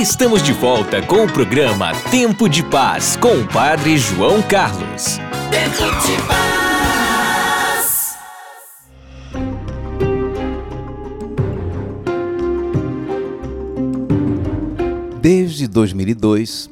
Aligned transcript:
Estamos 0.00 0.44
de 0.44 0.52
volta 0.52 1.04
com 1.04 1.24
o 1.24 1.32
programa 1.32 1.90
Tempo 2.08 2.48
de 2.48 2.62
Paz 2.62 3.16
com 3.16 3.32
o 3.40 3.48
Padre 3.48 3.98
João 3.98 4.40
Carlos. 4.42 5.18
Tempo 5.50 5.90
de 6.06 6.16
Paz. 6.28 8.16
Desde 15.20 15.66
2002, 15.66 16.70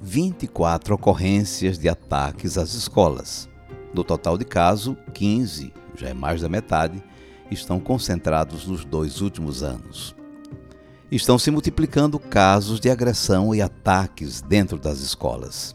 24 0.00 0.94
ocorrências 0.94 1.80
de 1.80 1.88
ataques 1.88 2.56
às 2.56 2.74
escolas. 2.74 3.48
No 3.92 4.04
total 4.04 4.38
de 4.38 4.44
casos, 4.44 4.94
15, 5.14 5.72
já 5.96 6.10
é 6.10 6.14
mais 6.14 6.42
da 6.42 6.48
metade, 6.48 7.02
estão 7.50 7.80
concentrados 7.80 8.68
nos 8.68 8.84
dois 8.84 9.20
últimos 9.20 9.64
anos 9.64 10.16
estão 11.10 11.38
se 11.38 11.50
multiplicando 11.50 12.18
casos 12.18 12.78
de 12.78 12.90
agressão 12.90 13.54
e 13.54 13.62
ataques 13.62 14.42
dentro 14.42 14.78
das 14.78 15.00
escolas. 15.00 15.74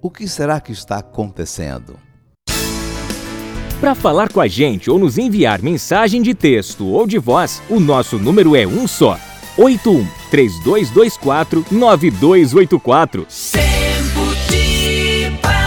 O 0.00 0.10
que 0.10 0.28
será 0.28 0.60
que 0.60 0.72
está 0.72 0.98
acontecendo? 0.98 1.98
Para 3.80 3.94
falar 3.94 4.32
com 4.32 4.40
a 4.40 4.46
gente 4.46 4.90
ou 4.90 4.98
nos 4.98 5.18
enviar 5.18 5.62
mensagem 5.62 6.22
de 6.22 6.34
texto 6.34 6.86
ou 6.86 7.06
de 7.06 7.18
voz, 7.18 7.62
o 7.68 7.80
nosso 7.80 8.18
número 8.18 8.54
é 8.54 8.66
um 8.66 8.86
só: 8.86 9.18
81 9.56 10.06
3224 10.30 11.64
9284. 11.70 13.26
Tempo 13.52 14.34
de 14.50 15.30
paz. 15.40 15.60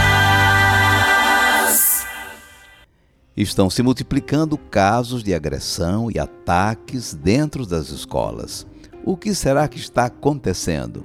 Estão 3.36 3.68
se 3.68 3.82
multiplicando 3.82 4.56
casos 4.56 5.22
de 5.24 5.34
agressão 5.34 6.08
e 6.10 6.18
ataques 6.18 7.14
dentro 7.14 7.66
das 7.66 7.90
escolas. 7.90 8.66
O 9.06 9.18
que 9.18 9.34
será 9.34 9.68
que 9.68 9.78
está 9.78 10.06
acontecendo? 10.06 11.04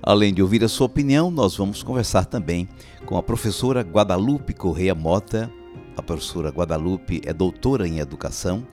Além 0.00 0.32
de 0.32 0.40
ouvir 0.40 0.62
a 0.62 0.68
sua 0.68 0.86
opinião, 0.86 1.32
nós 1.32 1.56
vamos 1.56 1.82
conversar 1.82 2.26
também 2.26 2.68
com 3.04 3.16
a 3.16 3.22
professora 3.22 3.80
Guadalupe 3.80 4.54
Correia 4.54 4.94
Mota. 4.94 5.50
A 5.96 6.02
professora 6.02 6.50
Guadalupe 6.50 7.20
é 7.24 7.32
doutora 7.32 7.88
em 7.88 7.98
educação, 7.98 8.64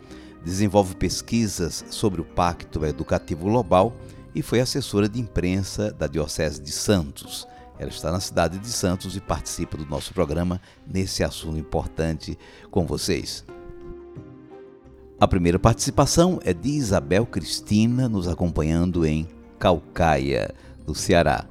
desenvolve 0.45 0.95
pesquisas 0.95 1.83
sobre 1.89 2.21
o 2.21 2.23
Pacto 2.23 2.86
Educativo 2.86 3.45
Global 3.45 3.95
e 4.36 4.43
foi 4.43 4.59
assessora 4.59 5.09
de 5.09 5.19
imprensa 5.19 5.91
da 5.91 6.05
Diocese 6.05 6.61
de 6.61 6.71
Santos. 6.71 7.47
Ela 7.80 7.89
está 7.89 8.11
na 8.11 8.19
cidade 8.19 8.59
de 8.59 8.69
Santos 8.69 9.16
e 9.17 9.19
participa 9.19 9.75
do 9.75 9.88
nosso 9.88 10.14
programa 10.14 10.61
nesse 10.86 11.23
assunto 11.23 11.58
importante 11.58 12.38
com 12.69 12.86
vocês. 12.86 13.43
A 15.22 15.28
primeira 15.28 15.59
participação 15.59 16.39
é 16.45 16.53
de 16.53 16.70
Isabel 16.70 17.25
Cristina, 17.25 18.08
nos 18.08 18.25
acompanhando 18.25 19.06
em 19.06 19.28
Calcaia, 19.59 20.56
no 20.88 20.95
Ceará. 20.95 21.44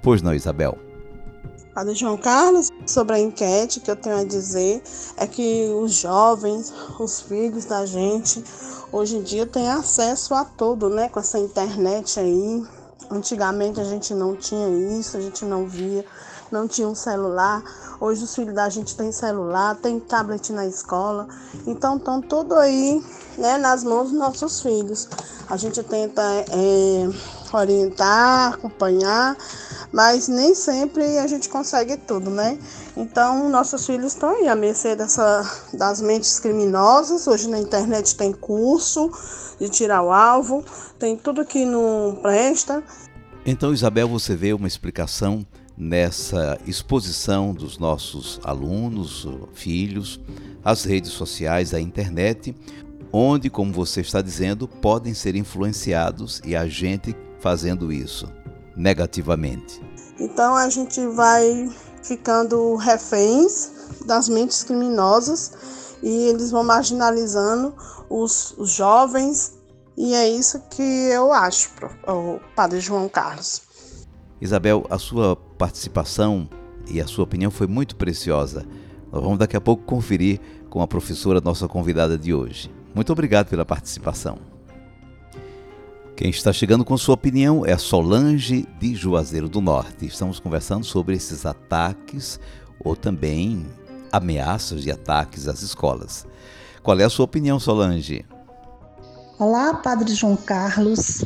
Pois 0.00 0.22
não, 0.22 0.32
Isabel? 0.32 0.78
Padre 1.74 1.96
João 1.96 2.16
Carlos, 2.16 2.70
sobre 2.86 3.16
a 3.16 3.18
enquete 3.18 3.80
que 3.80 3.90
eu 3.90 3.96
tenho 3.96 4.18
a 4.18 4.22
dizer 4.22 4.80
é 5.16 5.26
que 5.26 5.68
os 5.74 5.92
jovens, 5.92 6.72
os 7.00 7.20
filhos 7.20 7.64
da 7.64 7.84
gente, 7.84 8.44
hoje 8.92 9.16
em 9.16 9.22
dia 9.24 9.44
têm 9.44 9.68
acesso 9.68 10.32
a 10.32 10.44
tudo, 10.44 10.88
né? 10.88 11.08
Com 11.08 11.18
essa 11.18 11.36
internet 11.36 12.20
aí. 12.20 12.62
Antigamente 13.10 13.80
a 13.80 13.84
gente 13.84 14.14
não 14.14 14.36
tinha 14.36 14.68
isso, 15.00 15.16
a 15.16 15.20
gente 15.20 15.44
não 15.44 15.66
via 15.66 16.04
não 16.54 16.68
tinha 16.68 16.86
um 16.86 16.94
celular. 16.94 17.62
Hoje 18.00 18.22
os 18.22 18.34
filhos 18.34 18.54
da 18.54 18.68
gente 18.68 18.96
têm 18.96 19.10
celular, 19.10 19.74
tem 19.76 19.98
tablet 19.98 20.52
na 20.52 20.64
escola. 20.66 21.26
Então 21.66 21.96
estão 21.96 22.20
tudo 22.22 22.54
aí 22.54 23.02
né, 23.36 23.58
nas 23.58 23.82
mãos 23.82 24.10
dos 24.10 24.18
nossos 24.18 24.62
filhos. 24.62 25.08
A 25.50 25.56
gente 25.56 25.82
tenta 25.82 26.22
é, 26.22 27.08
orientar, 27.52 28.54
acompanhar, 28.54 29.36
mas 29.92 30.28
nem 30.28 30.54
sempre 30.54 31.18
a 31.18 31.26
gente 31.26 31.48
consegue 31.48 31.96
tudo, 31.96 32.30
né? 32.30 32.56
Então 32.96 33.48
nossos 33.50 33.84
filhos 33.84 34.12
estão 34.12 34.30
aí 34.30 34.48
à 34.48 34.54
mercê 34.54 34.94
dessa, 34.94 35.42
das 35.72 36.00
mentes 36.00 36.38
criminosas. 36.38 37.26
Hoje 37.26 37.48
na 37.48 37.58
internet 37.58 38.14
tem 38.14 38.32
curso 38.32 39.10
de 39.58 39.68
tirar 39.68 40.02
o 40.02 40.12
alvo, 40.12 40.64
tem 41.00 41.16
tudo 41.16 41.44
que 41.44 41.64
não 41.64 42.16
presta. 42.22 42.82
Então, 43.46 43.74
Isabel, 43.74 44.08
você 44.08 44.34
vê 44.34 44.54
uma 44.54 44.66
explicação 44.66 45.44
nessa 45.76 46.58
exposição 46.66 47.52
dos 47.52 47.78
nossos 47.78 48.40
alunos, 48.44 49.26
filhos, 49.52 50.20
às 50.64 50.84
redes 50.84 51.10
sociais, 51.10 51.74
à 51.74 51.80
internet, 51.80 52.54
onde, 53.12 53.50
como 53.50 53.72
você 53.72 54.00
está 54.00 54.20
dizendo, 54.20 54.66
podem 54.66 55.14
ser 55.14 55.36
influenciados 55.36 56.40
e 56.44 56.56
a 56.56 56.66
gente 56.66 57.14
fazendo 57.40 57.92
isso 57.92 58.28
negativamente. 58.76 59.80
Então 60.18 60.54
a 60.56 60.68
gente 60.68 61.04
vai 61.08 61.70
ficando 62.02 62.76
reféns 62.76 63.70
das 64.06 64.28
mentes 64.28 64.62
criminosas 64.62 65.96
e 66.02 66.28
eles 66.28 66.50
vão 66.50 66.64
marginalizando 66.64 67.74
os, 68.08 68.54
os 68.58 68.70
jovens 68.70 69.54
e 69.96 70.14
é 70.14 70.28
isso 70.28 70.60
que 70.70 70.82
eu 70.82 71.32
acho, 71.32 71.70
o 72.06 72.40
Padre 72.54 72.80
João 72.80 73.08
Carlos. 73.08 73.62
Isabel, 74.44 74.86
a 74.90 74.98
sua 74.98 75.34
participação 75.34 76.46
e 76.86 77.00
a 77.00 77.06
sua 77.06 77.24
opinião 77.24 77.50
foi 77.50 77.66
muito 77.66 77.96
preciosa. 77.96 78.66
Nós 79.10 79.22
vamos 79.22 79.38
daqui 79.38 79.56
a 79.56 79.60
pouco 79.60 79.84
conferir 79.84 80.38
com 80.68 80.82
a 80.82 80.86
professora, 80.86 81.40
nossa 81.40 81.66
convidada 81.66 82.18
de 82.18 82.34
hoje. 82.34 82.70
Muito 82.94 83.10
obrigado 83.10 83.48
pela 83.48 83.64
participação. 83.64 84.36
Quem 86.14 86.28
está 86.28 86.52
chegando 86.52 86.84
com 86.84 86.94
sua 86.98 87.14
opinião 87.14 87.64
é 87.64 87.72
a 87.72 87.78
Solange 87.78 88.68
de 88.78 88.94
Juazeiro 88.94 89.48
do 89.48 89.62
Norte. 89.62 90.04
Estamos 90.04 90.38
conversando 90.38 90.84
sobre 90.84 91.16
esses 91.16 91.46
ataques 91.46 92.38
ou 92.78 92.94
também 92.94 93.64
ameaças 94.12 94.82
de 94.82 94.90
ataques 94.90 95.48
às 95.48 95.62
escolas. 95.62 96.26
Qual 96.82 97.00
é 97.00 97.04
a 97.04 97.10
sua 97.10 97.24
opinião, 97.24 97.58
Solange? 97.58 98.26
Olá, 99.38 99.72
Padre 99.72 100.14
João 100.14 100.36
Carlos. 100.36 101.24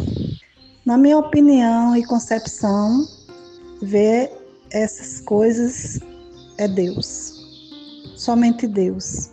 Na 0.88 0.96
minha 0.96 1.18
opinião 1.18 1.94
e 1.94 2.02
concepção, 2.02 3.06
ver 3.82 4.32
essas 4.70 5.20
coisas 5.20 6.00
é 6.56 6.66
Deus. 6.66 7.46
Somente 8.16 8.66
Deus. 8.66 9.28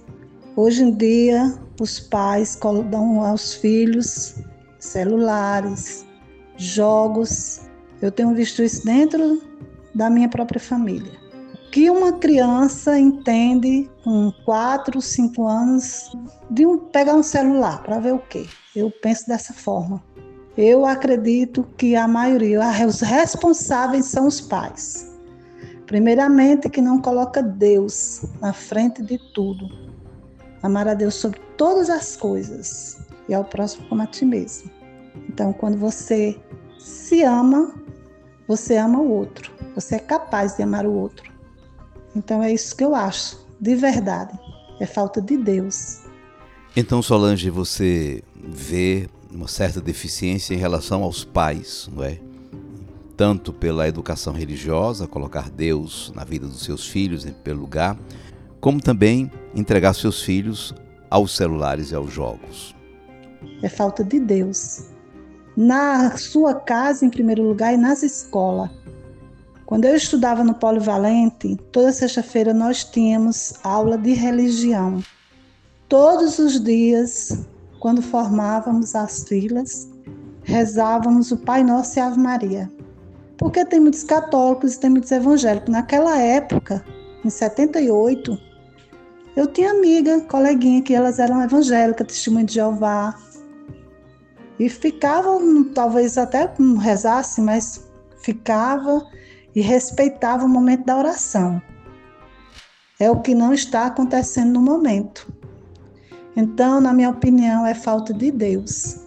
Hoje 0.58 0.84
em 0.84 0.92
dia, 0.92 1.58
os 1.80 1.98
pais 1.98 2.60
dão 2.92 3.22
aos 3.22 3.54
filhos 3.54 4.36
celulares, 4.80 6.06
jogos. 6.58 7.62
Eu 8.02 8.12
tenho 8.12 8.36
visto 8.36 8.62
isso 8.62 8.86
dentro 8.86 9.42
da 9.94 10.10
minha 10.10 10.28
própria 10.28 10.60
família. 10.60 11.14
O 11.54 11.72
que 11.72 11.90
uma 11.90 12.12
criança 12.20 13.00
entende 13.00 13.90
com 14.04 14.30
4, 14.44 15.02
5 15.02 15.48
anos 15.48 16.12
de 16.52 16.66
um, 16.66 16.78
pegar 16.78 17.16
um 17.16 17.24
celular 17.24 17.82
para 17.82 17.98
ver 18.02 18.14
o 18.14 18.20
quê? 18.20 18.46
Eu 18.76 18.92
penso 18.92 19.26
dessa 19.26 19.54
forma. 19.54 20.04
Eu 20.58 20.86
acredito 20.86 21.68
que 21.78 21.96
a 21.96 22.08
maioria, 22.08 22.62
os 22.88 23.02
responsáveis 23.02 24.06
são 24.06 24.28
os 24.28 24.40
pais. 24.40 25.12
Primeiramente, 25.86 26.70
que 26.70 26.82
não 26.82 27.02
coloca 27.02 27.44
Deus 27.44 28.24
na 28.40 28.54
frente 28.54 29.04
de 29.04 29.20
tudo. 29.34 29.68
Amar 30.64 30.88
a 30.88 30.94
Deus 30.94 31.16
sobre 31.16 31.40
todas 31.58 31.90
as 31.90 32.16
coisas 32.16 32.98
e 33.28 33.34
ao 33.34 33.44
próximo 33.44 33.88
como 33.90 34.02
a 34.02 34.08
ti 34.08 34.26
mesmo. 34.26 34.72
Então, 35.30 35.52
quando 35.52 35.78
você 35.78 36.40
se 36.80 37.22
ama, 37.22 37.74
você 38.48 38.78
ama 38.78 39.00
o 39.00 39.12
outro. 39.12 39.52
Você 39.76 39.96
é 39.96 40.00
capaz 40.00 40.56
de 40.56 40.64
amar 40.64 40.86
o 40.86 40.94
outro. 40.94 41.32
Então, 42.16 42.42
é 42.42 42.52
isso 42.52 42.76
que 42.76 42.84
eu 42.84 42.96
acho, 42.96 43.46
de 43.60 43.76
verdade. 43.76 44.40
É 44.80 44.86
falta 44.86 45.22
de 45.22 45.38
Deus. 45.38 46.04
Então, 46.76 47.02
Solange, 47.02 47.50
você 47.50 48.24
vê 48.36 49.10
uma 49.36 49.48
certa 49.48 49.82
deficiência 49.82 50.54
em 50.54 50.58
relação 50.58 51.04
aos 51.04 51.24
pais, 51.26 51.90
não 51.94 52.04
é? 52.04 52.20
Tanto 53.18 53.54
pela 53.54 53.88
educação 53.88 54.34
religiosa, 54.34 55.08
colocar 55.08 55.50
Deus 55.50 56.12
na 56.16 56.24
vida 56.24 56.48
dos 56.48 56.64
seus 56.64 56.88
filhos 56.88 57.26
em 57.26 57.32
primeiro 57.32 57.60
lugar, 57.60 57.98
como 58.60 58.82
também 58.82 59.32
entregar 59.54 59.94
seus 59.94 60.22
filhos 60.22 60.74
aos 61.10 61.36
celulares 61.36 61.92
e 61.92 61.96
aos 61.96 62.12
jogos. 62.12 62.76
É 63.62 63.70
falta 63.70 64.04
de 64.04 64.20
Deus. 64.20 64.86
Na 65.56 66.18
sua 66.18 66.56
casa, 66.56 67.06
em 67.06 67.10
primeiro 67.10 67.44
lugar, 67.44 67.74
e 67.74 67.78
nas 67.78 68.04
escolas. 68.04 68.70
Quando 69.66 69.86
eu 69.86 69.96
estudava 69.96 70.44
no 70.44 70.54
Polivalente, 70.54 71.58
toda 71.72 71.92
sexta-feira 71.92 72.54
nós 72.54 72.84
tínhamos 72.84 73.54
aula 73.64 73.98
de 73.98 74.14
religião. 74.14 75.04
Todos 75.88 76.38
os 76.38 76.62
dias 76.64 77.48
quando 77.86 78.02
formávamos 78.02 78.96
as 78.96 79.26
filas, 79.26 79.88
rezávamos 80.42 81.32
o 81.32 81.38
Pai 81.38 81.64
Nosso 81.64 82.00
e 82.00 82.02
Ave 82.02 82.20
Maria. 82.20 82.68
Porque 83.38 83.64
tem 83.64 83.80
muitos 83.80 84.04
católicos 84.04 84.74
e 84.74 84.80
tem 84.80 84.90
muitos 84.90 85.12
evangélicos. 85.12 85.70
Naquela 85.70 86.20
época, 86.20 86.84
em 87.24 87.30
78, 87.30 88.36
eu 89.36 89.46
tinha 89.46 89.70
amiga, 89.70 90.20
coleguinha, 90.22 90.82
que 90.82 90.96
elas 90.96 91.20
eram 91.20 91.40
evangélicas, 91.44 92.08
testemunho 92.08 92.48
de 92.48 92.56
Jeová. 92.56 93.14
E 94.58 94.68
ficava, 94.68 95.38
talvez 95.76 96.18
até 96.18 96.52
não 96.58 96.78
rezasse, 96.78 97.40
mas 97.40 97.88
ficava 98.18 99.06
e 99.54 99.62
respeitava 99.62 100.44
o 100.44 100.50
momento 100.50 100.86
da 100.86 100.98
oração. 100.98 101.62
É 103.00 103.12
o 103.12 103.22
que 103.22 103.36
não 103.36 103.54
está 103.54 103.86
acontecendo 103.86 104.54
no 104.54 104.62
momento. 104.64 105.32
Então, 106.36 106.82
na 106.82 106.94
minha 106.94 107.10
opinião, 107.10 107.66
é 107.66 107.74
falta 107.74 108.14
de 108.14 108.32
Deus. 108.32 109.00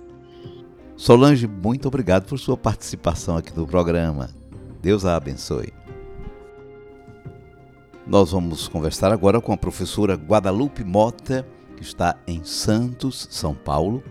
Solange, 0.96 1.46
muito 1.46 1.86
obrigado 1.86 2.26
por 2.26 2.38
sua 2.38 2.56
participação 2.56 3.36
aqui 3.36 3.56
no 3.56 3.66
programa. 3.66 4.30
Deus 4.80 5.04
a 5.04 5.16
abençoe. 5.16 5.72
Nós 8.06 8.32
vamos 8.32 8.68
conversar 8.68 9.12
agora 9.12 9.40
com 9.40 9.52
a 9.52 9.56
professora 9.56 10.14
Guadalupe 10.14 10.82
Mota, 10.82 11.46
que 11.76 11.82
está 11.82 12.16
em 12.26 12.42
Santos, 12.42 13.28
São 13.30 13.54
Paulo. 13.54 14.02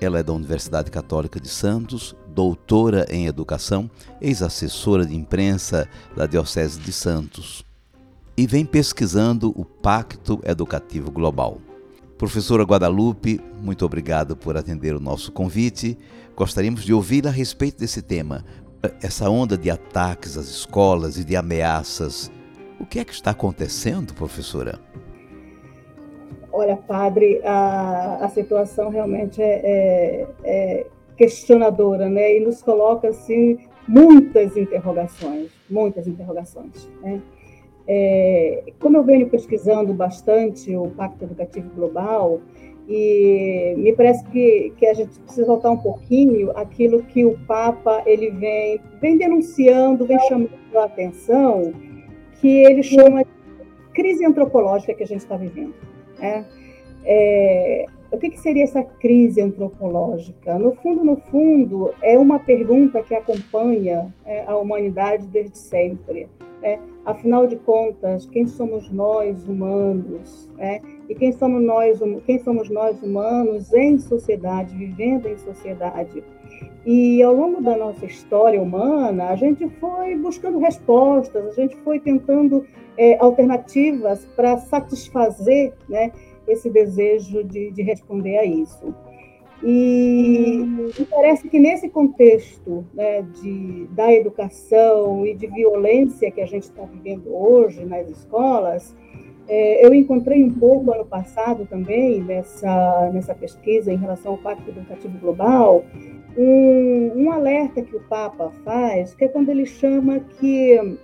Ela 0.00 0.18
é 0.18 0.22
da 0.22 0.32
Universidade 0.32 0.90
Católica 0.90 1.40
de 1.40 1.48
Santos, 1.48 2.14
doutora 2.28 3.06
em 3.08 3.26
educação, 3.26 3.90
ex-assessora 4.20 5.06
de 5.06 5.16
imprensa 5.16 5.88
da 6.14 6.26
Diocese 6.26 6.78
de 6.78 6.92
Santos 6.92 7.64
e 8.36 8.46
vem 8.46 8.64
pesquisando 8.64 9.52
o 9.56 9.64
Pacto 9.64 10.40
Educativo 10.44 11.10
Global. 11.10 11.58
Professora 12.22 12.62
Guadalupe, 12.62 13.40
muito 13.60 13.84
obrigado 13.84 14.36
por 14.36 14.56
atender 14.56 14.94
o 14.94 15.00
nosso 15.00 15.32
convite. 15.32 15.98
Gostaríamos 16.36 16.84
de 16.84 16.94
ouvir 16.94 17.26
a 17.26 17.32
respeito 17.32 17.80
desse 17.80 18.00
tema, 18.00 18.44
essa 19.02 19.28
onda 19.28 19.58
de 19.58 19.68
ataques 19.68 20.38
às 20.38 20.46
escolas 20.46 21.18
e 21.18 21.24
de 21.24 21.34
ameaças 21.34 22.30
o 22.78 22.86
que 22.86 23.00
é 23.00 23.04
que 23.04 23.12
está 23.12 23.32
acontecendo, 23.32 24.14
professora? 24.14 24.78
Olha, 26.52 26.76
padre, 26.76 27.40
a, 27.44 28.18
a 28.22 28.28
situação 28.28 28.88
realmente 28.88 29.42
é, 29.42 29.60
é, 29.64 30.26
é 30.44 30.86
questionadora, 31.16 32.08
né? 32.08 32.36
E 32.36 32.40
nos 32.44 32.62
coloca 32.62 33.08
assim 33.08 33.58
muitas 33.88 34.56
interrogações, 34.56 35.50
muitas 35.68 36.06
interrogações. 36.06 36.88
Né? 37.02 37.20
É, 37.86 38.72
como 38.78 38.96
eu 38.96 39.04
venho 39.04 39.28
pesquisando 39.28 39.92
bastante 39.92 40.74
o 40.76 40.88
Pacto 40.90 41.24
Educativo 41.24 41.68
Global, 41.74 42.40
e 42.88 43.74
me 43.76 43.92
parece 43.92 44.24
que, 44.26 44.72
que 44.76 44.86
a 44.86 44.94
gente 44.94 45.18
precisa 45.20 45.46
voltar 45.46 45.70
um 45.70 45.76
pouquinho 45.76 46.50
aquilo 46.56 47.02
que 47.04 47.24
o 47.24 47.38
Papa 47.46 48.02
ele 48.06 48.30
vem, 48.30 48.80
vem 49.00 49.16
denunciando, 49.16 50.04
vem 50.04 50.18
chamando 50.28 50.50
a 50.74 50.84
atenção 50.84 51.72
que 52.40 52.64
ele 52.64 52.82
chama 52.82 53.22
de 53.22 53.30
crise 53.94 54.24
antropológica 54.24 54.94
que 54.94 55.02
a 55.04 55.06
gente 55.06 55.20
está 55.20 55.36
vivendo. 55.36 55.74
Né? 56.18 56.44
É, 57.04 57.86
o 58.10 58.18
que, 58.18 58.30
que, 58.30 58.40
seria 58.40 58.64
essa 58.64 58.82
crise 58.82 59.40
antropológica? 59.40 60.58
No 60.58 60.72
fundo, 60.72 61.04
no 61.04 61.16
fundo, 61.16 61.94
é 62.02 62.18
uma 62.18 62.38
pergunta 62.38 63.02
que 63.02 63.14
acompanha 63.14 64.12
é, 64.26 64.44
a 64.46 64.56
humanidade 64.56 65.26
desde 65.28 65.56
sempre. 65.56 66.28
Né? 66.62 66.78
Afinal 67.04 67.46
de 67.46 67.56
contas, 67.56 68.26
quem 68.26 68.46
somos 68.46 68.88
nós 68.90 69.46
humanos? 69.46 70.48
Né? 70.56 70.80
E 71.08 71.14
quem 71.14 71.32
somos 71.32 71.62
nós, 71.62 72.00
quem 72.24 72.38
somos 72.38 72.70
nós 72.70 73.02
humanos 73.02 73.72
em 73.74 73.98
sociedade, 73.98 74.74
vivendo 74.74 75.26
em 75.26 75.36
sociedade? 75.36 76.22
E 76.86 77.22
ao 77.22 77.34
longo 77.34 77.60
da 77.60 77.76
nossa 77.76 78.06
história 78.06 78.60
humana, 78.60 79.28
a 79.28 79.36
gente 79.36 79.68
foi 79.80 80.16
buscando 80.16 80.58
respostas, 80.58 81.46
a 81.46 81.50
gente 81.50 81.76
foi 81.78 82.00
tentando 82.00 82.64
é, 82.96 83.16
alternativas 83.18 84.24
para 84.36 84.56
satisfazer 84.58 85.72
né, 85.88 86.12
esse 86.46 86.68
desejo 86.68 87.44
de, 87.44 87.70
de, 87.70 87.82
responder 87.82 88.38
a 88.38 88.44
isso. 88.44 88.94
E 89.64 90.64
me 90.98 91.06
parece 91.06 91.48
que 91.48 91.58
nesse 91.58 91.88
contexto 91.88 92.84
né, 92.92 93.22
de, 93.22 93.86
da 93.92 94.12
educação 94.12 95.24
e 95.24 95.34
de 95.34 95.46
violência 95.46 96.30
que 96.30 96.40
a 96.40 96.46
gente 96.46 96.64
está 96.64 96.82
vivendo 96.84 97.32
hoje 97.32 97.84
nas 97.84 98.08
escolas, 98.08 98.94
é, 99.48 99.84
eu 99.84 99.94
encontrei 99.94 100.42
um 100.42 100.50
pouco 100.50 100.92
ano 100.92 101.04
passado 101.04 101.66
também 101.66 102.22
nessa, 102.22 103.10
nessa 103.12 103.34
pesquisa 103.34 103.92
em 103.92 103.96
relação 103.96 104.32
ao 104.32 104.38
Pacto 104.38 104.68
Educativo 104.68 105.18
Global, 105.18 105.84
um, 106.36 107.12
um 107.14 107.30
alerta 107.30 107.82
que 107.82 107.94
o 107.94 108.00
Papa 108.00 108.50
faz, 108.64 109.14
que 109.14 109.24
é 109.24 109.28
quando 109.28 109.50
ele 109.50 109.66
chama 109.66 110.20
que 110.20 110.98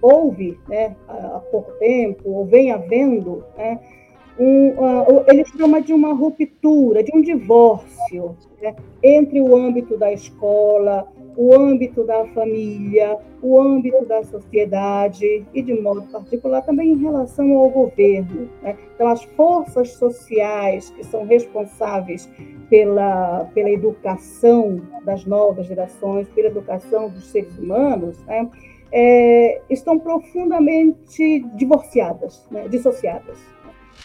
houve 0.00 0.58
né, 0.68 0.96
há 1.06 1.40
pouco 1.50 1.72
tempo, 1.72 2.30
ou 2.30 2.46
vem 2.46 2.72
havendo, 2.72 3.44
né, 3.56 3.78
um, 4.40 4.68
uh, 4.70 5.24
ele 5.28 5.44
chama 5.44 5.82
de 5.82 5.92
uma 5.92 6.14
ruptura, 6.14 7.02
de 7.02 7.14
um 7.14 7.20
divórcio 7.20 8.34
né, 8.62 8.74
entre 9.02 9.38
o 9.42 9.54
âmbito 9.54 9.98
da 9.98 10.10
escola, 10.10 11.06
o 11.36 11.54
âmbito 11.54 12.04
da 12.04 12.24
família, 12.28 13.18
o 13.42 13.60
âmbito 13.60 14.04
da 14.06 14.24
sociedade 14.24 15.46
e, 15.52 15.62
de 15.62 15.74
modo 15.78 16.02
particular, 16.10 16.62
também 16.62 16.92
em 16.92 16.98
relação 16.98 17.52
ao 17.52 17.68
governo. 17.68 18.48
Né? 18.62 18.76
Então, 18.94 19.08
as 19.08 19.22
forças 19.24 19.90
sociais 19.90 20.88
que 20.88 21.04
são 21.04 21.26
responsáveis 21.26 22.26
pela, 22.70 23.44
pela 23.54 23.70
educação 23.70 24.80
das 25.04 25.26
novas 25.26 25.66
gerações, 25.66 26.26
pela 26.30 26.48
educação 26.48 27.10
dos 27.10 27.26
seres 27.26 27.58
humanos, 27.58 28.18
né? 28.24 28.48
é, 28.90 29.60
estão 29.68 29.98
profundamente 29.98 31.40
divorciadas, 31.54 32.46
né? 32.50 32.66
dissociadas. 32.68 33.38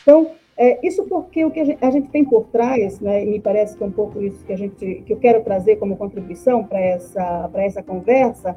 Então, 0.05 0.31
é, 0.55 0.85
isso 0.85 1.03
porque 1.05 1.43
o 1.43 1.49
que 1.49 1.59
a 1.59 1.65
gente, 1.65 1.83
a 1.83 1.89
gente, 1.89 2.09
tem 2.09 2.23
por 2.23 2.45
trás, 2.45 2.99
né, 2.99 3.23
e 3.23 3.25
me 3.25 3.39
parece 3.39 3.75
que 3.75 3.83
é 3.83 3.87
um 3.87 3.91
pouco 3.91 4.21
isso 4.21 4.45
que, 4.45 4.53
a 4.53 4.55
gente, 4.55 5.03
que 5.03 5.11
eu 5.11 5.17
quero 5.17 5.43
trazer 5.43 5.77
como 5.77 5.97
contribuição 5.97 6.63
para 6.63 6.79
essa, 6.79 7.49
essa 7.55 7.81
conversa, 7.81 8.55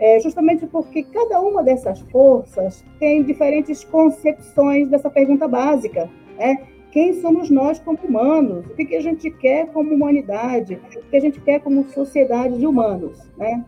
é 0.00 0.18
justamente 0.20 0.66
porque 0.66 1.02
cada 1.02 1.38
uma 1.40 1.62
dessas 1.62 2.00
forças 2.10 2.82
tem 2.98 3.22
diferentes 3.22 3.84
concepções 3.84 4.88
dessa 4.88 5.10
pergunta 5.10 5.46
básica. 5.46 6.08
Né? 6.38 6.66
Quem 6.90 7.20
somos 7.20 7.50
nós 7.50 7.78
como 7.78 7.98
humanos? 7.98 8.66
O 8.66 8.74
que, 8.74 8.86
que 8.86 8.96
a 8.96 9.00
gente 9.00 9.30
quer 9.30 9.66
como 9.68 9.94
humanidade? 9.94 10.80
O 10.96 11.10
que 11.10 11.16
a 11.16 11.20
gente 11.20 11.40
quer 11.40 11.60
como 11.60 11.86
sociedade 11.88 12.58
de 12.58 12.66
humanos? 12.66 13.30
Né? 13.36 13.64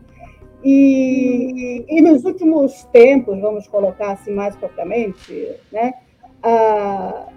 E, 0.63 1.85
e 1.87 2.01
nos 2.01 2.25
últimos 2.25 2.83
tempos, 2.85 3.39
vamos 3.39 3.67
colocar 3.67 4.11
assim 4.11 4.31
mais 4.31 4.55
propriamente, 4.55 5.55
né, 5.71 5.93
a, 6.43 7.29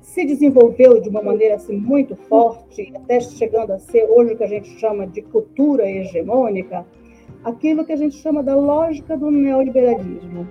se 0.00 0.24
desenvolveu 0.24 1.00
de 1.00 1.08
uma 1.08 1.22
maneira 1.22 1.54
assim 1.54 1.76
muito 1.76 2.16
forte, 2.16 2.92
até 2.96 3.20
chegando 3.20 3.72
a 3.72 3.78
ser 3.78 4.04
hoje 4.10 4.34
o 4.34 4.36
que 4.36 4.44
a 4.44 4.48
gente 4.48 4.78
chama 4.78 5.06
de 5.06 5.22
cultura 5.22 5.88
hegemônica, 5.88 6.84
aquilo 7.44 7.84
que 7.84 7.92
a 7.92 7.96
gente 7.96 8.16
chama 8.16 8.42
da 8.42 8.56
lógica 8.56 9.16
do 9.16 9.30
neoliberalismo, 9.30 10.48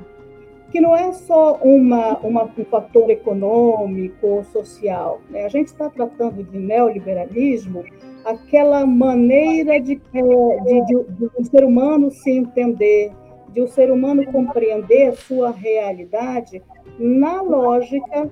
que 0.72 0.80
não 0.80 0.96
é 0.96 1.12
só 1.12 1.56
uma, 1.64 2.18
uma 2.20 2.44
um 2.44 2.66
fator 2.66 3.10
econômico 3.10 4.28
ou 4.28 4.44
social. 4.46 5.20
Né? 5.30 5.46
A 5.46 5.50
gente 5.50 5.68
está 5.68 5.90
tratando 5.90 6.44
de 6.44 6.58
neoliberalismo 6.58 7.84
aquela 8.24 8.86
maneira 8.86 9.80
de, 9.80 10.00
é, 10.14 10.22
de, 10.22 10.86
de, 10.86 11.04
de, 11.14 11.30
um 11.38 11.44
ser 11.44 11.64
humano 11.64 12.12
se 12.12 12.32
entender, 12.32 13.12
de 13.52 13.62
o 13.62 13.64
um 13.64 13.68
ser 13.68 13.92
humano 13.92 14.24
compreender 14.32 15.16
sua 15.16 15.52
realidade 15.52 16.62
na 16.98 17.42
lógica 17.42 18.30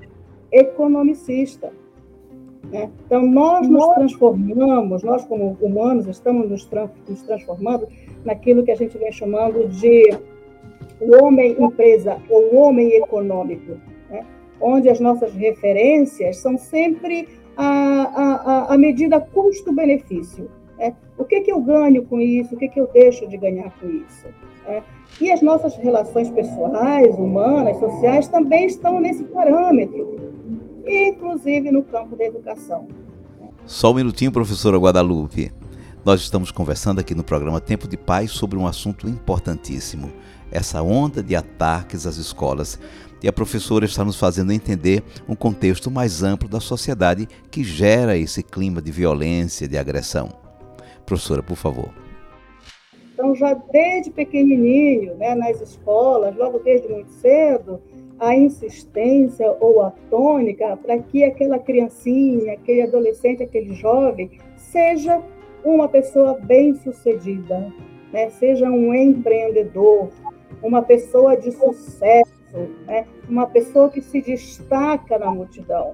economicista. 0.51 1.71
Né? 2.71 2.89
Então, 3.05 3.25
nós 3.25 3.67
nos 3.67 3.87
transformamos, 3.93 5.03
nós 5.03 5.25
como 5.25 5.57
humanos 5.61 6.07
estamos 6.07 6.49
nos, 6.49 6.69
nos 7.07 7.21
transformando 7.23 7.87
naquilo 8.25 8.63
que 8.63 8.71
a 8.71 8.75
gente 8.75 8.97
vem 8.97 9.11
chamando 9.11 9.67
de 9.67 10.17
o 10.99 11.23
homem 11.23 11.55
empresa 11.59 12.17
ou 12.29 12.53
o 12.53 12.57
homem 12.57 12.93
econômico, 12.93 13.77
né? 14.09 14.25
onde 14.59 14.89
as 14.89 14.99
nossas 14.99 15.33
referências 15.33 16.37
são 16.37 16.57
sempre 16.57 17.27
a, 17.55 18.65
a, 18.67 18.73
a 18.73 18.77
medida 18.77 19.19
custo-benefício. 19.19 20.49
Né? 20.77 20.93
O 21.17 21.25
que, 21.25 21.41
que 21.41 21.51
eu 21.51 21.61
ganho 21.61 22.03
com 22.05 22.19
isso? 22.19 22.55
O 22.55 22.57
que, 22.57 22.67
que 22.67 22.79
eu 22.79 22.87
deixo 22.87 23.27
de 23.27 23.37
ganhar 23.37 23.71
com 23.79 23.89
isso? 23.89 24.27
Né? 24.67 24.83
E 25.19 25.31
as 25.31 25.41
nossas 25.41 25.75
relações 25.77 26.29
pessoais, 26.29 27.15
humanas, 27.15 27.77
sociais 27.79 28.27
também 28.27 28.65
estão 28.65 28.99
nesse 28.99 29.23
parâmetro 29.23 30.27
inclusive 30.87 31.71
no 31.71 31.83
campo 31.83 32.15
da 32.15 32.25
educação. 32.25 32.87
Só 33.65 33.91
um 33.91 33.95
minutinho, 33.95 34.31
professora 34.31 34.77
Guadalupe. 34.77 35.51
Nós 36.05 36.21
estamos 36.21 36.51
conversando 36.51 36.99
aqui 36.99 37.13
no 37.13 37.23
programa 37.23 37.59
Tempo 37.59 37.87
de 37.87 37.97
Paz 37.97 38.31
sobre 38.31 38.57
um 38.57 38.65
assunto 38.65 39.09
importantíssimo: 39.09 40.11
essa 40.49 40.81
onda 40.81 41.21
de 41.21 41.35
ataques 41.35 42.07
às 42.07 42.17
escolas. 42.17 42.79
E 43.21 43.27
a 43.27 43.33
professora 43.33 43.83
está 43.83 44.05
nos 44.05 44.15
fazendo 44.15 44.53
entender 44.53 45.03
um 45.27 45.35
contexto 45.35 45.89
mais 45.89 46.21
amplo 46.21 46.47
da 46.47 46.59
sociedade 46.59 47.27
que 47.49 47.63
gera 47.63 48.15
esse 48.15 48.43
clima 48.43 48.79
de 48.79 48.91
violência, 48.91 49.67
de 49.67 49.75
agressão. 49.75 50.46
Professora, 51.07 51.41
por 51.41 51.55
favor. 51.55 51.89
Então, 53.13 53.33
já 53.33 53.53
desde 53.53 54.11
pequenininho, 54.11 55.15
né, 55.15 55.33
nas 55.33 55.59
escolas, 55.59 56.35
logo 56.35 56.59
desde 56.59 56.87
muito 56.87 57.09
cedo, 57.13 57.81
a 58.19 58.35
insistência 58.35 59.55
ou 59.59 59.81
a 59.81 59.91
tônica 60.09 60.77
para 60.77 60.99
que 60.99 61.23
aquela 61.23 61.57
criancinha, 61.57 62.53
aquele 62.53 62.81
adolescente, 62.81 63.41
aquele 63.41 63.73
jovem 63.73 64.31
seja 64.55 65.21
uma 65.63 65.87
pessoa 65.87 66.33
bem-sucedida, 66.33 67.73
né? 68.11 68.29
seja 68.31 68.69
um 68.69 68.93
empreendedor, 68.93 70.09
uma 70.61 70.81
pessoa 70.81 71.37
de 71.37 71.51
sucesso, 71.51 72.31
né? 72.85 73.05
uma 73.29 73.47
pessoa 73.47 73.89
que 73.89 74.01
se 74.01 74.21
destaca 74.21 75.17
na 75.17 75.31
multidão. 75.31 75.93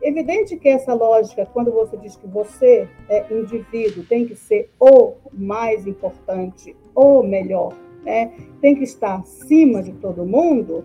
Evidente 0.00 0.56
que 0.56 0.68
essa 0.68 0.94
lógica, 0.94 1.46
quando 1.46 1.72
você 1.72 1.96
diz 1.96 2.16
que 2.16 2.26
você 2.26 2.88
é 3.08 3.26
indivíduo, 3.32 4.04
tem 4.04 4.26
que 4.26 4.36
ser 4.36 4.70
o 4.78 5.14
mais 5.32 5.86
importante, 5.86 6.76
o 6.94 7.22
melhor, 7.22 7.72
né? 8.04 8.32
tem 8.60 8.74
que 8.74 8.84
estar 8.84 9.16
acima 9.16 9.82
de 9.82 9.92
todo 9.94 10.24
mundo, 10.24 10.84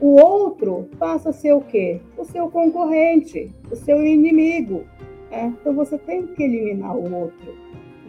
o 0.00 0.20
outro 0.20 0.88
passa 0.98 1.30
a 1.30 1.32
ser 1.32 1.52
o 1.52 1.60
quê? 1.60 2.00
O 2.18 2.24
seu 2.24 2.50
concorrente, 2.50 3.50
o 3.70 3.76
seu 3.76 4.04
inimigo. 4.04 4.84
Né? 5.30 5.54
Então 5.60 5.74
você 5.74 5.96
tem 5.96 6.26
que 6.26 6.42
eliminar 6.42 6.96
o 6.96 7.14
outro. 7.14 7.54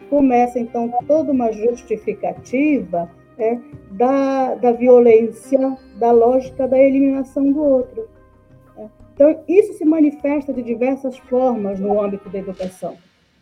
Começa 0.09 0.59
então 0.59 0.91
toda 1.07 1.31
uma 1.31 1.51
justificativa 1.51 3.09
né, 3.37 3.61
da, 3.91 4.55
da 4.55 4.71
violência, 4.71 5.77
da 5.97 6.11
lógica 6.11 6.67
da 6.67 6.77
eliminação 6.77 7.51
do 7.51 7.63
outro. 7.63 8.09
Né? 8.75 8.89
Então, 9.15 9.43
isso 9.47 9.73
se 9.73 9.85
manifesta 9.85 10.51
de 10.51 10.61
diversas 10.61 11.17
formas 11.17 11.79
no 11.79 12.01
âmbito 12.01 12.29
da 12.29 12.37
educação. 12.37 12.97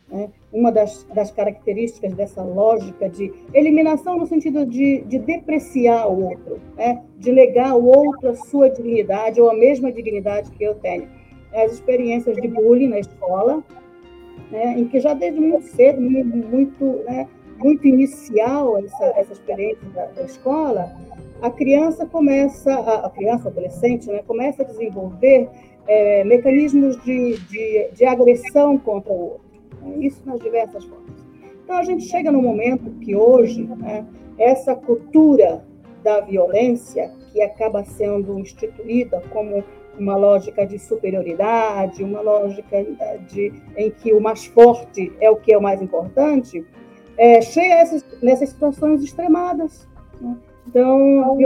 Né? 0.08 0.30
Uma 0.52 0.72
das, 0.72 1.04
das, 1.16 1.32
características 1.32 2.14
dessa 2.14 2.44
lógica 2.44 3.10
de 3.10 3.34
eliminação 3.52 4.16
no 4.16 4.28
sentido 4.28 4.68
de, 4.68 5.02
de 5.02 5.18
depreciar 5.18 6.08
o 6.08 6.26
outro, 6.26 6.60
né? 6.78 7.02
de 7.18 7.32
negar 7.32 7.72
ao 7.72 7.84
outro 7.84 8.30
a 8.30 8.36
sua 8.36 8.70
dignidade 8.70 9.42
ou 9.42 9.50
a 9.50 9.56
mesma 9.56 9.92
dignidade 9.92 10.52
que 10.52 10.64
eu 10.64 10.76
tenho. 10.76 11.10
As 11.52 11.72
experiências 11.74 12.38
de 12.38 12.48
bullying 12.48 12.90
na 12.90 13.00
escola, 13.00 13.64
né? 14.52 14.76
em 14.78 14.88
que 14.88 15.00
já 15.00 15.16
desde 15.16 15.40
muito 15.40 15.66
cedo, 15.70 16.00
muito, 16.00 16.86
né? 17.06 17.28
muito 17.58 17.88
inicial 17.88 18.78
essa, 18.78 19.06
essa 19.18 19.34
experiência 19.34 19.90
da, 19.90 20.06
da 20.06 20.24
escola, 20.24 20.96
a 21.44 21.52
criança 21.52 22.06
começa, 22.06 22.74
a, 22.74 23.06
a 23.06 23.10
criança, 23.10 23.50
adolescente, 23.50 24.08
né, 24.08 24.24
começa 24.26 24.64
a 24.64 24.66
desenvolver 24.66 25.50
é, 25.86 26.24
mecanismos 26.24 26.96
de, 27.04 27.38
de, 27.50 27.90
de, 27.92 28.06
agressão 28.06 28.78
contra 28.78 29.12
o 29.12 29.24
outro. 29.24 29.42
Né, 29.82 29.98
isso 30.06 30.22
nas 30.26 30.40
diversas 30.40 30.86
formas. 30.86 31.12
Então, 31.62 31.76
a 31.76 31.84
gente 31.84 32.06
chega 32.06 32.32
no 32.32 32.42
momento 32.42 32.90
que 33.02 33.14
hoje, 33.14 33.64
né, 33.64 34.06
essa 34.38 34.74
cultura 34.74 35.66
da 36.02 36.22
violência, 36.22 37.12
que 37.34 37.42
acaba 37.42 37.84
sendo 37.84 38.40
instituída 38.40 39.22
como 39.30 39.62
uma 40.00 40.16
lógica 40.16 40.66
de 40.66 40.80
superioridade, 40.80 42.06
uma 42.06 42.22
lógica 42.22 42.86
de, 43.28 43.52
em 43.76 43.92
que 43.92 44.14
o 44.14 44.22
mais 44.22 44.46
forte 44.46 45.12
é 45.20 45.30
o 45.30 45.36
que 45.36 45.52
é 45.52 45.58
o 45.58 45.62
mais 45.62 45.82
importante, 45.82 46.66
é, 47.18 47.42
cheia 47.42 47.82
essas, 47.82 48.06
nessas 48.22 48.48
situações 48.48 49.04
extremadas. 49.04 49.86
Né? 50.22 50.38
Então, 50.74 51.38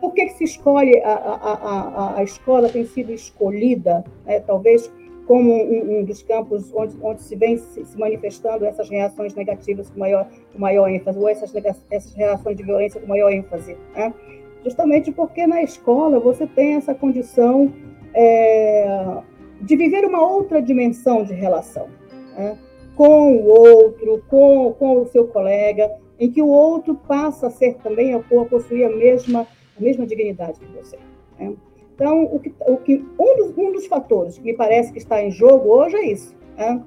por 0.00 0.14
que, 0.14 0.26
que 0.26 0.34
se 0.34 0.44
escolhe, 0.44 1.00
a, 1.02 1.12
a, 1.12 1.52
a, 1.52 2.18
a 2.18 2.22
escola 2.22 2.68
tem 2.68 2.84
sido 2.84 3.12
escolhida, 3.12 4.04
né, 4.24 4.38
talvez 4.38 4.92
como 5.26 5.52
um, 5.52 5.98
um, 5.98 6.04
dos 6.04 6.22
campos 6.22 6.72
onde, 6.72 6.96
onde 7.02 7.22
se 7.22 7.34
vem 7.34 7.58
se, 7.58 7.84
se, 7.84 7.98
manifestando 7.98 8.64
essas 8.64 8.88
reações 8.88 9.34
negativas 9.34 9.90
com 9.90 9.98
maior, 9.98 10.28
com 10.52 10.60
maior 10.60 10.88
ênfase, 10.88 11.18
ou 11.18 11.28
essas, 11.28 11.52
essas 11.90 12.14
reações 12.14 12.56
de 12.56 12.62
violência 12.62 13.00
com 13.00 13.08
maior 13.08 13.32
ênfase. 13.32 13.76
Né? 13.92 14.14
Justamente 14.62 15.10
porque 15.10 15.44
na 15.44 15.64
escola 15.64 16.20
você 16.20 16.46
tem 16.46 16.74
essa 16.74 16.94
condição 16.94 17.72
é, 18.14 19.18
de 19.60 19.74
viver 19.76 20.04
uma 20.04 20.24
outra 20.24 20.62
dimensão 20.62 21.24
de 21.24 21.34
relação. 21.34 21.88
Né? 22.36 22.56
com 22.96 23.36
o 23.36 23.46
outro, 23.46 24.24
com, 24.28 24.72
com 24.72 25.02
o 25.02 25.06
seu 25.06 25.28
colega, 25.28 25.90
em 26.18 26.30
que 26.30 26.40
o 26.40 26.48
outro 26.48 26.94
passa 26.94 27.48
a 27.48 27.50
ser 27.50 27.74
também, 27.76 28.14
a 28.14 28.20
possuir 28.20 28.86
a 28.86 28.96
mesma, 28.96 29.46
a 29.76 29.80
mesma 29.80 30.06
dignidade 30.06 30.58
que 30.58 30.66
você. 30.66 30.98
Né? 31.38 31.54
Então, 31.94 32.24
o 32.24 32.38
que, 32.38 32.54
o 32.60 32.76
que, 32.76 33.04
um, 33.18 33.36
dos, 33.36 33.56
um 33.56 33.72
dos 33.72 33.86
fatores 33.86 34.38
que 34.38 34.44
me 34.44 34.54
parece 34.54 34.92
que 34.92 34.98
está 34.98 35.22
em 35.22 35.30
jogo 35.30 35.68
hoje 35.70 35.96
é 35.96 36.12
isso, 36.12 36.34
né? 36.56 36.82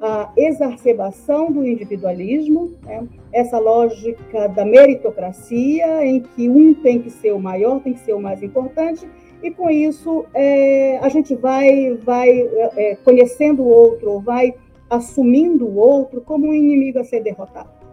a 0.00 0.32
exacerbação 0.36 1.50
do 1.50 1.66
individualismo, 1.66 2.74
né? 2.84 3.06
essa 3.32 3.58
lógica 3.58 4.48
da 4.48 4.64
meritocracia, 4.64 6.04
em 6.04 6.20
que 6.20 6.48
um 6.48 6.74
tem 6.74 7.00
que 7.00 7.10
ser 7.10 7.32
o 7.32 7.40
maior, 7.40 7.80
tem 7.80 7.94
que 7.94 8.00
ser 8.00 8.12
o 8.12 8.20
mais 8.20 8.42
importante, 8.42 9.08
e 9.42 9.50
com 9.50 9.68
isso 9.68 10.24
é, 10.34 10.98
a 10.98 11.08
gente 11.08 11.34
vai, 11.34 11.94
vai 12.02 12.30
é, 12.76 12.96
conhecendo 13.04 13.62
o 13.62 13.68
outro, 13.68 14.20
vai 14.20 14.54
assumindo 14.88 15.66
o 15.66 15.76
outro 15.76 16.20
como 16.20 16.48
um 16.48 16.54
inimigo 16.54 16.98
a 16.98 17.04
ser 17.04 17.22
derrotado. 17.22 17.83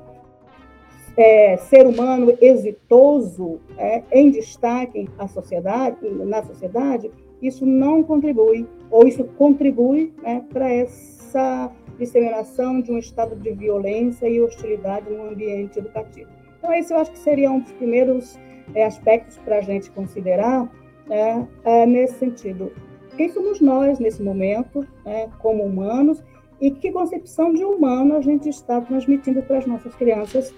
É, 1.18 1.58
ser 1.58 1.86
humano 1.86 2.38
exitoso 2.41 3.60
é, 3.77 4.01
em 4.12 4.32
destaque 4.32 5.10
à 5.20 5.27
sociedade, 5.27 5.98
na 6.10 6.41
sociedade, 6.41 7.12
isso 7.41 7.65
não 7.65 8.01
contribui, 8.03 8.68
ou 8.89 9.08
isso 9.08 9.24
contribui 9.38 10.13
né, 10.22 10.46
para 10.51 10.72
essa 10.72 11.72
disseminação 11.98 12.82
de 12.82 12.91
um 12.91 12.98
estado 12.98 13.36
de 13.36 13.51
violência 13.51 14.27
e 14.27 14.41
hostilidade 14.41 15.10
no 15.10 15.30
ambiente 15.30 15.80
educativo. 15.80 16.30
Então, 16.58 16.74
esse 16.74 16.94
eu 16.94 16.98
acho 16.98 17.12
que 17.12 17.20
seria 17.20 17.51
um 17.51 17.60
dos 17.60 17.72
primeiros 17.74 18.39
é, 18.74 18.86
aspectos 18.86 19.38
para 19.39 19.58
a 19.58 19.62
gente 19.62 19.89
considerar 19.91 20.70
né, 21.08 21.48
é, 21.65 21.86
nesse 21.86 22.20
sentido. 22.20 22.72
Quem 23.18 23.30
somos 23.30 23.60
nós 23.60 24.00
nesse 24.00 24.22
momento, 24.22 24.86
né, 25.03 25.30
como 25.39 25.63
humanos, 25.63 26.24
e 26.60 26.70
que 26.70 26.91
concepção 26.91 27.51
de 27.53 27.65
humano 27.65 28.15
a 28.15 28.22
gente 28.22 28.48
está 28.48 28.80
transmitindo 28.80 29.41
para 29.41 29.58
as 29.58 29.65
nossas 29.65 29.94
crianças, 29.96 30.53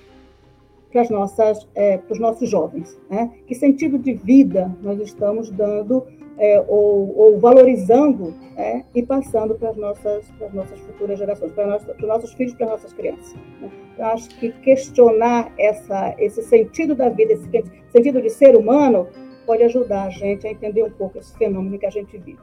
para, 0.94 1.02
as 1.02 1.10
nossas, 1.10 1.68
é, 1.74 1.98
para 1.98 2.14
os 2.14 2.20
nossos 2.20 2.48
jovens. 2.48 2.98
Né? 3.10 3.32
Que 3.48 3.56
sentido 3.56 3.98
de 3.98 4.14
vida 4.14 4.72
nós 4.82 5.00
estamos 5.02 5.50
dando 5.50 6.06
é, 6.38 6.64
ou, 6.68 7.18
ou, 7.18 7.40
valorizando 7.40 8.34
é, 8.56 8.84
e 8.96 9.04
passando 9.04 9.56
para 9.56 9.72
as 9.72 9.78
nossas, 9.78 10.26
para 10.38 10.48
as 10.48 10.54
nossas 10.54 10.80
futuras 10.80 11.18
gerações, 11.18 11.52
para, 11.52 11.80
para 11.80 11.96
os 11.96 12.08
nossos 12.08 12.34
filhos, 12.34 12.54
para 12.54 12.68
as 12.68 12.72
nossas 12.74 12.94
crianças. 12.94 13.36
Né? 13.60 13.70
Eu 13.98 14.06
acho 14.06 14.30
que 14.40 14.52
questionar 14.52 15.52
essa, 15.58 16.16
esse 16.18 16.42
sentido 16.44 16.96
da 16.96 17.10
vida, 17.10 17.34
esse 17.34 17.50
sentido 17.92 18.22
de 18.22 18.30
ser 18.30 18.56
humano, 18.56 19.08
pode 19.46 19.64
ajudar 19.64 20.06
a 20.06 20.10
gente 20.10 20.48
a 20.48 20.52
entender 20.52 20.84
um 20.84 20.92
pouco 20.92 21.18
esse 21.18 21.36
fenômeno 21.38 21.78
que 21.78 21.86
a 21.86 21.92
gente 21.92 22.18
vive. 22.18 22.40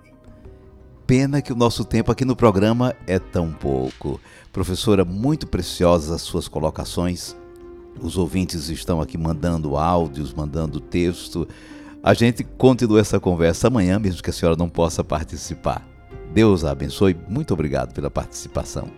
Pena 1.07 1.43
que 1.43 1.53
o 1.53 1.57
nosso 1.57 1.85
tempo 1.85 2.13
aqui 2.13 2.25
no 2.25 2.37
programa 2.37 2.95
é 3.07 3.19
tão 3.19 3.53
pouco. 3.53 4.21
Professora, 4.53 5.05
muito 5.05 5.49
preciosas 5.49 6.13
as 6.13 6.23
suas 6.23 6.47
colocações. 6.47 7.40
Os 8.03 8.17
ouvintes 8.17 8.69
estão 8.69 9.01
aqui 9.01 9.19
mandando 9.19 9.77
áudios, 9.77 10.33
mandando 10.33 10.81
texto. 10.81 11.47
A 12.03 12.15
gente 12.15 12.43
continua 12.43 13.01
essa 13.01 13.21
conversa 13.21 13.69
amanhã, 13.69 13.99
mesmo 13.99 14.23
que 14.23 14.31
a 14.31 14.33
senhora 14.33 14.57
não 14.57 14.69
possa 14.69 15.05
participar. 15.05 15.87
Deus 16.33 16.65
a 16.65 16.71
abençoe. 16.71 17.17
Muito 17.29 17.53
obrigado 17.53 17.93
pela 17.93 18.11
participação. 18.11 18.89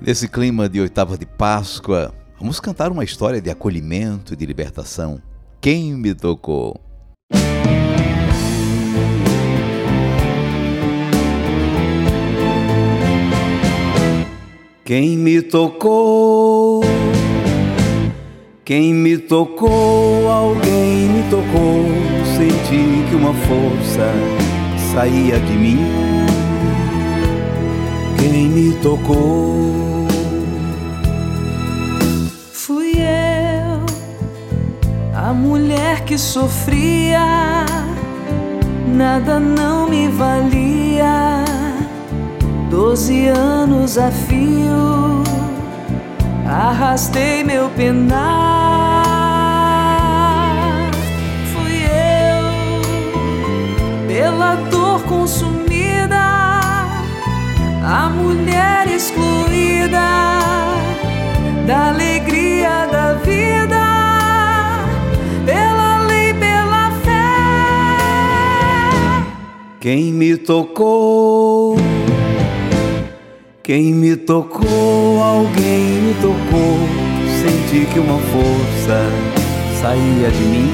Nesse 0.00 0.26
clima 0.26 0.68
de 0.68 0.80
oitava 0.80 1.16
de 1.16 1.24
Páscoa, 1.24 2.12
vamos 2.38 2.58
cantar 2.58 2.90
uma 2.90 3.04
história 3.04 3.40
de 3.40 3.50
acolhimento 3.50 4.34
e 4.34 4.36
de 4.36 4.44
libertação. 4.44 5.22
Quem 5.60 5.94
me 5.94 6.12
tocou? 6.12 6.80
Quem 14.94 15.16
me 15.16 15.40
tocou? 15.40 16.84
Quem 18.62 18.92
me 18.92 19.16
tocou? 19.16 20.28
Alguém 20.30 21.08
me 21.08 21.22
tocou. 21.30 21.86
Senti 22.36 23.08
que 23.08 23.16
uma 23.16 23.32
força 23.32 24.12
saía 24.92 25.40
de 25.40 25.52
mim. 25.54 25.78
Quem 28.18 28.50
me 28.50 28.74
tocou? 28.82 30.06
Fui 32.52 32.92
eu, 32.98 33.86
a 35.16 35.32
mulher 35.32 36.04
que 36.04 36.18
sofria, 36.18 37.64
nada 38.94 39.40
não 39.40 39.88
me 39.88 40.08
valia 40.08 41.31
Doze 42.72 43.28
anos 43.28 43.98
a 43.98 44.10
fio, 44.10 45.22
arrastei 46.48 47.44
meu 47.44 47.68
penar. 47.68 48.22
Fui 51.52 51.84
eu, 51.84 52.40
pela 54.08 54.54
dor 54.70 55.02
consumida, 55.02 56.16
a 57.84 58.08
mulher 58.08 58.88
excluída 58.88 60.40
da 61.66 61.90
alegria 61.90 62.86
da 62.90 63.12
vida. 63.22 63.84
Pela 65.44 66.06
lei, 66.06 66.32
pela 66.32 66.90
fé. 67.04 67.36
Quem 69.78 70.10
me 70.10 70.38
tocou? 70.38 71.61
Quem 73.64 73.94
me 73.94 74.16
tocou, 74.16 75.22
alguém 75.22 76.02
me 76.02 76.14
tocou, 76.14 76.78
senti 77.40 77.86
que 77.86 78.00
uma 78.00 78.18
força 78.18 79.04
saía 79.80 80.32
de 80.32 80.42
mim. 80.42 80.70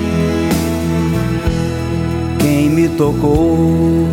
Quem 2.38 2.70
me 2.70 2.88
tocou? 2.88 4.06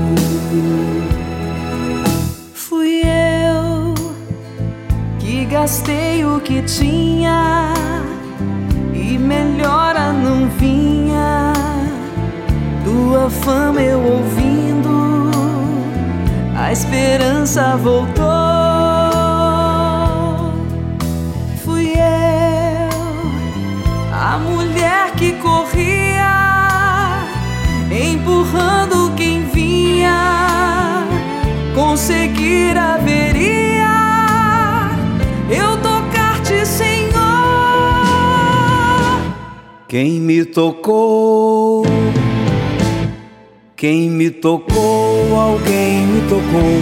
Fui 2.53 3.01
eu 3.05 3.93
que 5.19 5.45
gastei 5.45 6.25
o 6.25 6.41
que 6.41 6.61
tinha 6.63 7.73
e 8.93 9.17
melhora 9.17 10.11
não 10.11 10.49
vinha. 10.49 11.53
Tua 12.83 13.29
fama 13.29 13.81
eu 13.81 14.01
ouvindo, 14.01 15.31
a 16.57 16.73
esperança 16.73 17.77
voltou. 17.77 18.44
Que 25.25 25.33
corria, 25.33 27.23
empurrando 27.89 29.11
quem 29.15 29.43
vinha, 29.45 31.03
conseguir 31.73 32.77
haveria 32.77 33.87
eu 35.49 35.77
tocar-te, 35.77 36.63
Senhor. 36.67 37.15
Quem 39.87 40.19
me 40.19 40.45
tocou? 40.45 41.83
Quem 43.75 44.11
me 44.11 44.29
tocou? 44.29 45.35
Alguém 45.35 46.05
me 46.05 46.21
tocou. 46.29 46.81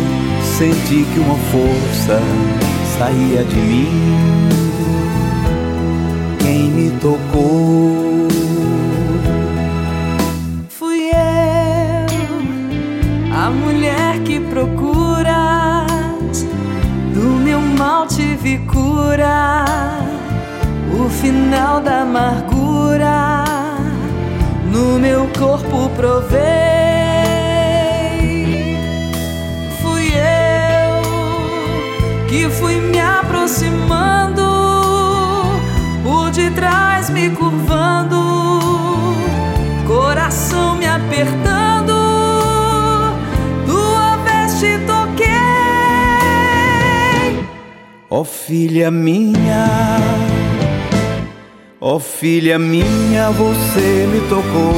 Senti 0.57 1.05
que 1.13 1.19
uma 1.19 1.35
força 1.35 2.19
saía 2.97 3.45
de 3.45 3.55
mim. 3.55 3.87
Quem 6.39 6.69
me 6.71 6.91
tocou? 6.99 8.02
Procuras, 14.53 16.45
do 17.11 17.39
meu 17.43 17.59
mal 17.59 18.05
tive 18.05 18.59
cura, 18.59 19.65
o 20.95 21.09
final 21.09 21.81
da 21.81 22.01
amargura 22.01 23.45
no 24.71 24.99
meu 24.99 25.27
corpo 25.39 25.89
provei. 25.97 26.37
Fui 29.81 30.13
eu 30.13 31.01
que 32.27 32.47
fui 32.47 32.75
me 32.75 32.99
aproximando, 32.99 34.45
por 36.03 36.29
detrás 36.29 37.09
me 37.09 37.31
curvando, 37.31 38.21
coração 39.87 40.75
me 40.75 40.85
apertando. 40.85 41.62
Ó 48.13 48.19
oh, 48.19 48.23
filha 48.23 48.91
minha, 48.91 49.97
ó 51.81 51.95
oh, 51.95 51.99
filha 51.99 52.59
minha, 52.59 53.31
você 53.31 54.07
me 54.07 54.19
tocou. 54.29 54.75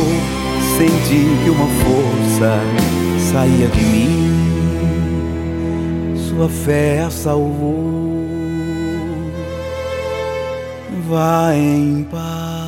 Senti 0.78 1.44
que 1.44 1.50
uma 1.50 1.68
força 1.84 2.58
saía 3.34 3.68
de 3.68 3.84
mim, 3.84 4.96
sua 6.16 6.48
fé 6.48 7.02
a 7.02 7.10
salvou. 7.10 8.24
Vá 11.10 11.54
em 11.54 12.08
paz. 12.10 12.65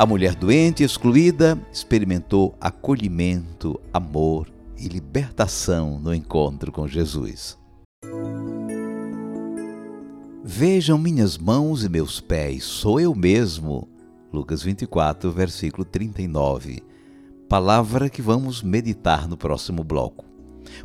A 0.00 0.06
mulher 0.06 0.34
doente 0.34 0.82
e 0.82 0.86
excluída 0.86 1.60
experimentou 1.70 2.56
acolhimento, 2.58 3.78
amor 3.92 4.50
e 4.78 4.88
libertação 4.88 6.00
no 6.00 6.14
encontro 6.14 6.72
com 6.72 6.88
Jesus. 6.88 7.58
Vejam 10.42 10.96
minhas 10.96 11.36
mãos 11.36 11.84
e 11.84 11.88
meus 11.90 12.18
pés, 12.18 12.64
sou 12.64 12.98
eu 12.98 13.14
mesmo. 13.14 13.90
Lucas 14.32 14.62
24, 14.62 15.30
versículo 15.30 15.84
39. 15.84 16.82
Palavra 17.46 18.08
que 18.08 18.22
vamos 18.22 18.62
meditar 18.62 19.28
no 19.28 19.36
próximo 19.36 19.84
bloco. 19.84 20.24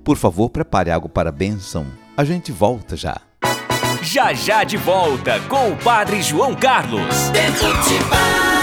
Por 0.03 0.17
favor, 0.17 0.49
prepare 0.49 0.91
algo 0.91 1.07
para 1.07 1.29
a 1.29 1.31
bênção. 1.31 1.87
A 2.17 2.25
gente 2.25 2.51
volta 2.51 2.97
já. 2.97 3.21
Já 4.01 4.33
já 4.33 4.65
de 4.65 4.75
volta 4.75 5.39
com 5.47 5.71
o 5.71 5.77
Padre 5.77 6.21
João 6.21 6.53
Carlos. 6.53 7.29
Tempo 7.31 7.65
de 7.87 8.09
paz. 8.09 8.54